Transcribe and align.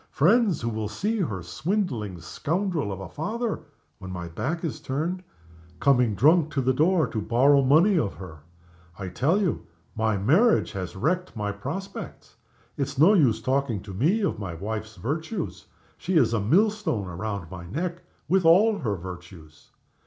Friends 0.09 0.61
who 0.61 0.69
will 0.69 0.89
see 0.89 1.17
her 1.19 1.43
swindling 1.43 2.19
scoundrel 2.19 2.91
of 2.91 2.99
a 2.99 3.07
father 3.07 3.59
(when 3.99 4.09
my 4.09 4.27
back 4.27 4.63
is 4.63 4.79
turned) 4.79 5.23
coming 5.79 6.15
drunk 6.15 6.51
to 6.53 6.59
the 6.61 6.73
door 6.73 7.05
to 7.05 7.21
borrow 7.21 7.61
money 7.61 7.99
of 7.99 8.15
her! 8.15 8.39
I 8.97 9.09
tell 9.09 9.39
you, 9.39 9.67
my 9.95 10.17
marriage 10.17 10.71
has 10.71 10.95
wrecked 10.95 11.35
my 11.35 11.51
prospects. 11.51 12.37
It's 12.77 12.97
no 12.97 13.13
use 13.13 13.43
talking 13.43 13.79
to 13.83 13.93
me 13.93 14.21
of 14.21 14.39
my 14.39 14.55
wife's 14.55 14.95
virtues. 14.95 15.67
She 15.99 16.15
is 16.17 16.33
a 16.33 16.41
millstone 16.41 17.05
round 17.05 17.51
my 17.51 17.67
neck, 17.67 18.01
with 18.27 18.43
all 18.43 18.79
her 18.79 18.95
virtues. 18.95 19.69